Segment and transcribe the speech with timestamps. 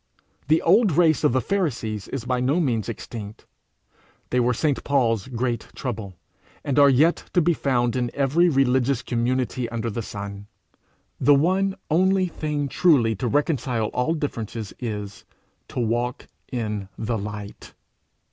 [0.47, 3.45] The old race of the Pharisees is by no means extinct;
[4.31, 6.15] they were St Paul's great trouble,
[6.63, 10.47] and are yet to be found in every religious community under the sun.
[11.19, 15.23] The one only thing truly to reconcile all differences is,
[15.67, 17.75] to walk in the light.